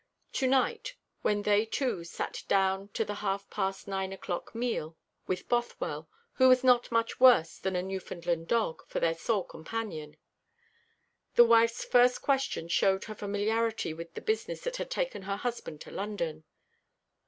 [0.33, 5.47] To night, when they two sat down to the half past, nine o'clock meal, with
[5.47, 10.17] Bothwell, who was not much worse than a Newfoundland dog, for their sole companion,
[11.35, 15.81] the wife's first question showed her familiarity with the business that had taken her husband
[15.81, 16.45] to London.